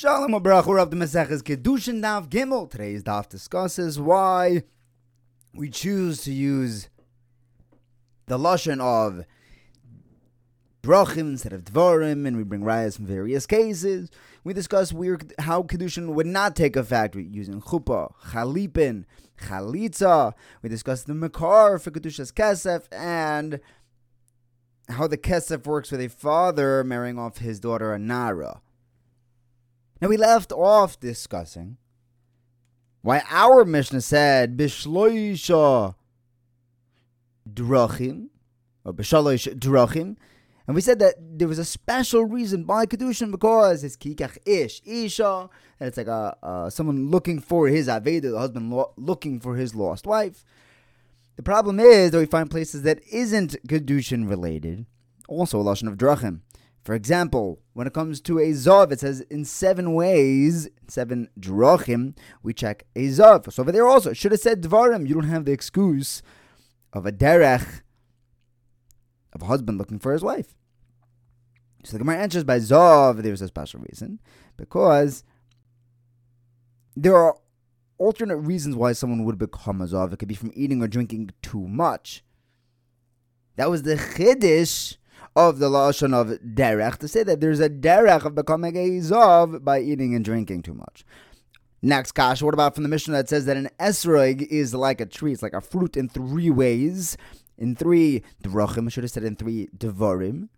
[0.00, 2.70] Shalom Abracha of the Maseches Kedushin Daf Gimel.
[2.70, 4.62] Today's daf discusses why
[5.52, 6.88] we choose to use
[8.26, 9.24] the lashon of
[10.84, 14.08] drachim instead of dvarim, and we bring rayas from various cases.
[14.44, 14.94] We discuss
[15.40, 19.04] how kedushin would not take effect using chuppah, chalipin,
[19.40, 20.32] chalitza.
[20.62, 23.58] We discuss the makar for kedushas kesef and
[24.90, 28.60] how the kesef works with a father marrying off his daughter Anara.
[30.00, 31.76] Now we left off discussing
[33.02, 35.94] why our Mishnah said bishloisha
[37.52, 38.28] drachim
[38.84, 40.16] or bishloish drachim,
[40.66, 44.82] and we said that there was a special reason by kedushin because it's kikach ish
[44.84, 45.48] isha,
[45.80, 49.56] and it's like a uh, someone looking for his aveda, the husband lo- looking for
[49.56, 50.44] his lost wife.
[51.36, 54.86] The problem is that we find places that isn't kedushin related,
[55.28, 56.40] also a lashon of drachim.
[56.88, 62.16] For example, when it comes to a Zav, it says in seven ways, seven drachim,
[62.42, 63.52] we check a Zav.
[63.52, 65.06] So over there also, should have said Dvarim.
[65.06, 66.22] You don't have the excuse
[66.94, 67.82] of a derech,
[69.34, 70.54] of a husband looking for his wife.
[71.84, 74.18] So the Gemara answers by Zav, there's a special reason,
[74.56, 75.24] because
[76.96, 77.36] there are
[77.98, 80.14] alternate reasons why someone would become a Zav.
[80.14, 82.24] It could be from eating or drinking too much.
[83.56, 84.96] That was the Chiddush
[85.38, 89.62] of the lashon of derech to say that there's a derech of becoming a zav
[89.62, 91.04] by eating and drinking too much.
[91.80, 95.06] Next, Kash, what about from the Mishnah that says that an esrog is like a
[95.06, 97.16] tree, it's like a fruit in three ways,
[97.56, 100.48] in three drachim, I should have said in three devarim.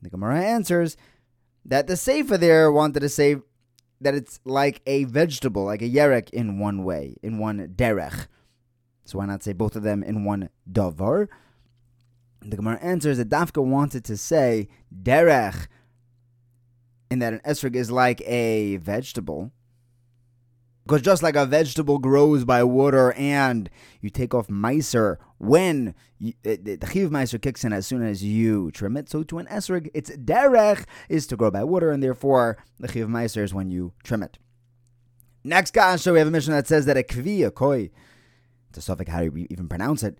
[0.00, 0.96] The Gemara answers
[1.64, 3.36] that the Seifa there wanted to say
[4.00, 8.28] that it's like a vegetable, like a yerek in one way, in one derech.
[9.04, 11.26] So why not say both of them in one davar?
[12.42, 15.66] The Gemara answers that Dafka wanted to say derech,
[17.10, 19.50] in that an esrog is like a vegetable.
[20.84, 23.68] Because just like a vegetable grows by water and
[24.00, 28.24] you take off miser when you, uh, the chiv miser kicks in as soon as
[28.24, 32.02] you trim it, so to an esrog, its derech is to grow by water, and
[32.02, 34.38] therefore the chiv miser is when you trim it.
[35.44, 37.90] Next kasha, we have a mission that says that a kvi, a koi,
[38.68, 40.18] it's a suffix, how do you even pronounce it?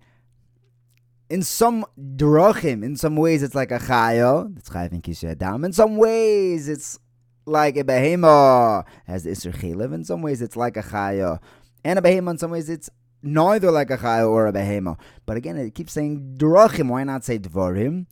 [1.31, 5.63] In some drachim, in some ways it's like a chaya, it's chayav in adam.
[5.63, 6.99] In some ways it's
[7.45, 9.93] like a behema, has the isur chilev.
[9.93, 11.39] In some ways it's like a chaya,
[11.85, 12.31] and a behema.
[12.31, 12.89] In some ways it's
[13.23, 14.99] neither like a chaya or a behema.
[15.25, 16.89] But again, it keeps saying drachim.
[16.89, 18.07] Why not say dvarim?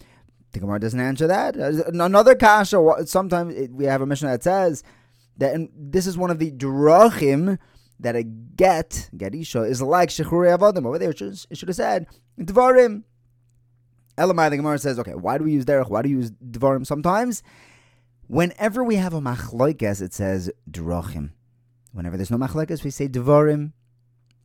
[0.54, 1.58] The Gemara doesn't answer that.
[1.58, 3.06] Another kasha.
[3.06, 4.82] Sometimes we have a mission that says
[5.38, 7.60] that this is one of the drachim
[8.00, 10.86] that a get, getisha, is like shechure avodim.
[10.86, 12.08] Over there, it should, it should have said
[12.40, 13.04] dvarim.
[14.20, 15.90] Elamai, the Gemara says, okay, why do we use derech?
[15.90, 17.42] Why do we use dvarim sometimes?
[18.28, 21.32] Whenever we have a machloikas, it says drachim.
[21.94, 23.72] Whenever there's no machloikas, we say dvarim.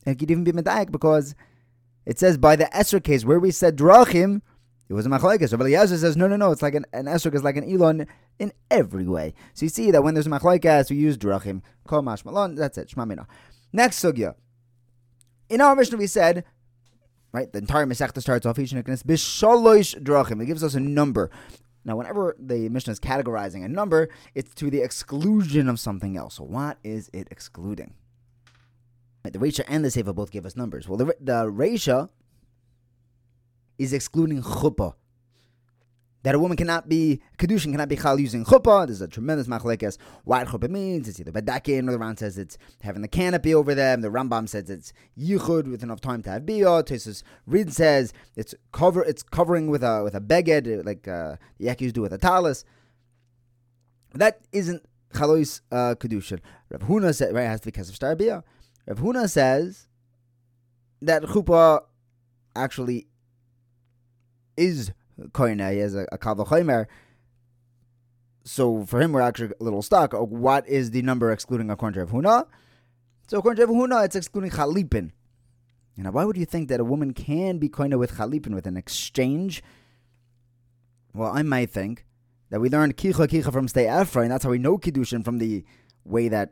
[0.05, 1.35] It could even be medayik because
[2.05, 4.41] it says by the Esra case where we said drachim,
[4.87, 5.49] it was a machloikas.
[5.49, 8.07] So Eliezer says, no, no, no, it's like an, an Esra is like an elon
[8.39, 9.33] in every way.
[9.53, 11.61] So you see that when there's a machloikas, we use drachim.
[11.87, 12.89] Kol mashmalon, that's it.
[12.89, 13.25] Shmamina.
[13.73, 14.35] Next sugya.
[15.49, 16.43] In our mission, we said
[17.35, 17.51] Right?
[17.51, 20.41] The entire Masechta starts off each b'shalosh drachim.
[20.41, 21.29] It gives us a number.
[21.83, 26.35] Now, whenever the Mishnah is categorizing a number, it's to the exclusion of something else.
[26.35, 27.93] So, what is it excluding?
[29.25, 30.87] Right, the Reisha and the Seifa both give us numbers.
[30.87, 31.91] Well, the, the
[33.77, 34.93] is excluding chuppah
[36.25, 38.87] that a woman cannot be kedushin cannot be chal using chuppah.
[38.87, 39.99] There's a tremendous machlekes.
[40.23, 41.07] What chuppah means?
[41.07, 44.01] It's either bedakin or the Ran says it's having the canopy over them.
[44.01, 46.83] The Rambam says it's yichud with enough time to have biyah.
[46.83, 51.67] Tesis Rid says it's cover it's covering with a with a beged like uh, the
[51.67, 52.65] Yakis do with a talis.
[54.15, 56.39] That isn't chalois uh, kedushin.
[56.71, 58.41] Rav Huna said right has to be because of star biyah.
[58.87, 59.87] Rav Huna says
[61.03, 61.81] that chuppah
[62.55, 63.05] actually
[64.57, 64.91] is
[65.31, 66.85] koine, he has a, a kavachomer.
[68.43, 70.13] So for him, we're actually a little stuck.
[70.13, 72.45] What is the number excluding a Rav Huna?
[73.27, 75.11] So according to Huna, it's excluding chalipin.
[75.97, 78.77] Now, why would you think that a woman can be koine with chalipin with an
[78.77, 79.63] exchange?
[81.13, 82.05] Well, I might think
[82.49, 85.63] that we learned kicha kicha from stay and That's how we know kiddushin from the
[86.03, 86.51] way that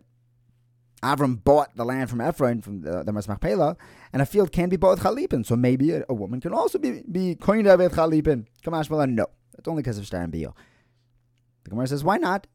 [1.03, 3.75] Avram bought the land from Efron, from the, the Machpelah,
[4.13, 5.45] and a field can be bought with Chalipin.
[5.45, 8.45] So maybe a, a, woman can also be, be coined with Chalipin.
[8.63, 9.27] Kamashmala, no.
[9.55, 10.31] That's only because of Shtar and.
[10.31, 12.47] The Gemara says, why not?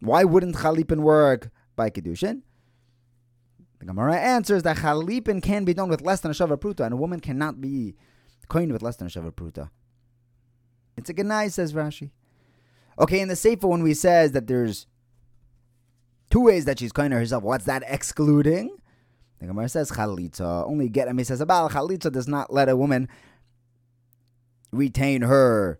[0.00, 2.42] Why wouldn't Chalipin work by Kedushin?
[3.78, 6.92] The Gemara answers that Chalipin can be done with less than a Shava Pruta, and
[6.92, 7.96] a woman cannot be
[8.48, 9.70] coined with less than a Shava Pruta.
[10.96, 12.10] It's a Ganai, says Rashi.
[12.98, 14.86] Okay, in the Seifa, when we says that there's
[16.34, 17.44] Two ways that she's of herself.
[17.44, 18.76] What's that excluding?
[19.38, 20.66] The Gemara says chalitza.
[20.66, 21.16] Only get him.
[21.16, 23.08] He says about chalitza does not let a woman
[24.72, 25.78] retain her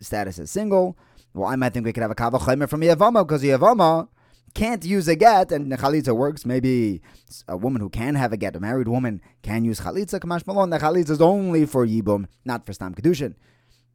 [0.00, 0.98] status as single.
[1.34, 4.08] Well, I might think we could have a kavachaymer from Yavama because Yavama
[4.54, 6.44] can't use a get and chalitza works.
[6.44, 7.00] Maybe
[7.46, 10.18] a woman who can have a get, a married woman, can use chalitza.
[10.18, 10.70] Kamash malon.
[10.70, 13.36] The chalitza is only for yibum, not for stam kedushin.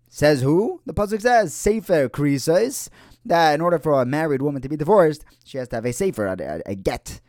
[0.08, 0.80] Says who?
[0.86, 2.88] The pasuk says sefer krisas
[3.26, 5.94] that in order for a married woman to be divorced, she has to have a
[5.94, 7.22] sefer, a, a, a get,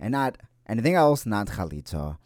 [0.00, 0.36] and not
[0.68, 2.18] anything else, not chalitza.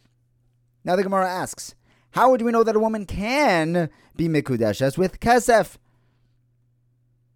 [0.85, 1.75] Now the Gemara asks,
[2.13, 5.77] how would we know that a woman can be mikudeshes with kesef?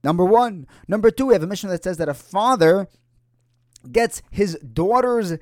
[0.03, 0.67] Number one.
[0.89, 2.89] Number two, we have a mission that says that a father
[3.91, 5.33] gets his daughter's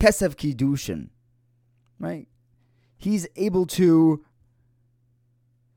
[0.00, 1.10] kesef kiddushin.
[2.00, 2.26] Right?
[2.96, 4.24] He's able to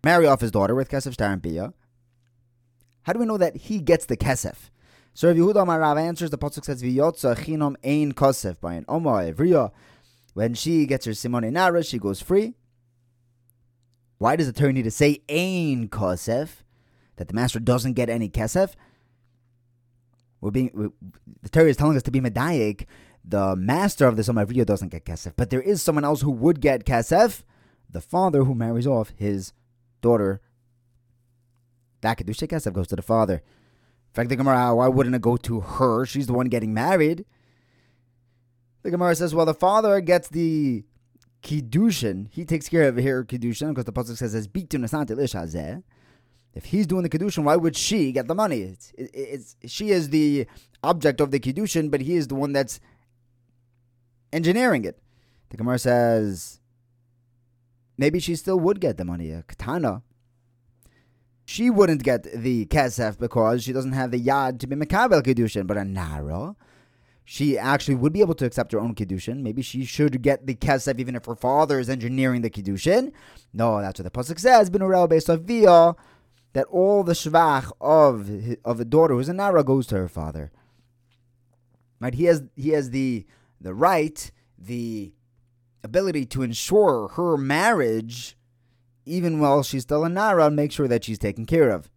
[0.04, 1.74] marry off his daughter with kesef shtarim
[3.08, 4.70] How do we know that he gets the kesef?
[5.16, 9.10] So Rav Yehuda Marav answers, the Pasuk says, V'yotza chinom ein kosef, by an Oma
[9.10, 9.72] Evriya.
[10.36, 12.54] When she gets her Simone Nara, she goes free.
[14.20, 16.64] Why does the Torah need to say ein kosef?
[17.18, 18.74] that the master doesn't get any kesef.
[20.40, 20.90] We're being we,
[21.42, 22.86] the Torah is telling us to be medayik.
[23.26, 26.62] The master of the Somavriya doesn't get kesef, but there is someone else who would
[26.62, 27.44] get kesef.
[27.90, 29.54] The father who marries off his
[30.02, 30.42] daughter.
[32.02, 33.36] That kesef goes to the father.
[33.36, 36.06] In fact, the Gemara, why wouldn't it go to her?
[36.06, 37.26] She's the one getting married.
[38.84, 40.86] The Gemara says, well, the father gets the
[41.44, 42.28] kiddushin.
[42.32, 44.84] He takes care of her kiddushin because the pasuk says, "As bitun
[46.58, 48.62] if he's doing the Kiddushin, why would she get the money?
[48.62, 50.48] It's, it, it's, she is the
[50.84, 52.80] object of the Kiddushin, but he is the one that's
[54.34, 55.00] engineering it.
[55.50, 56.60] The Gemara says,
[57.96, 59.30] maybe she still would get the money.
[59.30, 60.02] A katana.
[61.50, 65.66] She wouldn't get the kesef because she doesn't have the yad to be mekabel kiddushin,
[65.66, 66.58] but a nara,
[67.24, 69.44] she actually would be able to accept her own kiddushin.
[69.44, 73.14] Maybe she should get the kesef even if her father is engineering the kiddushin.
[73.54, 74.70] No, that's what the pasuk says.
[74.70, 75.96] Binurel based off via
[76.52, 78.30] that all the shvach of
[78.66, 80.52] of a daughter who's a nara goes to her father.
[82.02, 82.14] Right?
[82.14, 83.26] He has he has the
[83.62, 85.14] the right, the
[85.82, 88.36] ability to ensure her marriage,
[89.08, 91.90] even while she's still a nara, make sure that she's taken care of.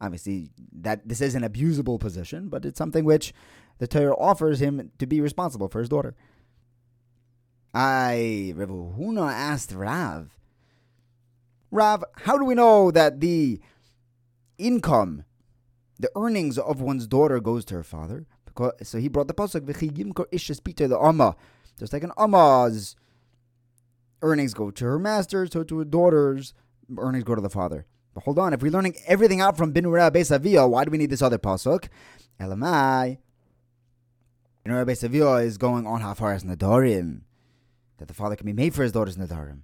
[0.00, 3.32] Obviously, that this is an abusable position, but it's something which
[3.78, 6.14] the Torah offers him to be responsible for his daughter.
[7.72, 10.38] I Rav Huna asked Rav,
[11.70, 13.60] Rav, how do we know that the
[14.58, 15.24] income,
[15.98, 18.26] the earnings of one's daughter goes to her father.
[18.44, 21.36] Because, so he brought the pasuk v'chiyimkor ishes pita the amma,
[21.78, 22.96] just like an amma's
[24.24, 26.54] earnings go to her master, so to her daughter's
[26.98, 27.86] earnings go to the father.
[28.14, 31.10] But hold on, if we're learning everything out from Binura Besavia, why do we need
[31.10, 31.88] this other pasuk?
[32.40, 33.18] Elamai.
[34.64, 37.20] Binura Besavia is going on half in the Nadarim,
[37.98, 39.60] that the father can be made for his daughter's Nadarim.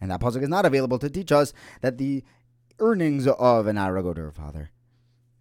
[0.00, 2.22] And that pasuk is not available to teach us that the
[2.78, 4.70] earnings of an Arago to her father.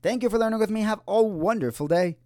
[0.01, 0.81] Thank you for learning with me.
[0.81, 2.17] Have a wonderful day.